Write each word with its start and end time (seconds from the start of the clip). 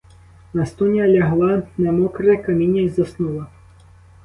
Настуня 0.53 1.05
лягла 1.09 1.63
на 1.77 1.91
мокре 1.91 2.37
каміння 2.37 2.81
й 2.81 2.89
заснула. 2.89 3.47